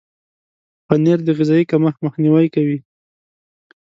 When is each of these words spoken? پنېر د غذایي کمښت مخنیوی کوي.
پنېر 0.87 1.19
د 1.23 1.29
غذایي 1.37 1.65
کمښت 1.71 1.99
مخنیوی 2.05 2.47
کوي. 2.55 2.79